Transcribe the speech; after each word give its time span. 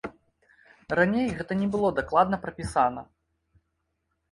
Раней 0.99 1.27
гэта 1.41 1.59
не 1.61 1.67
было 1.77 1.93
дакладна 2.01 2.41
прапісана. 2.47 3.01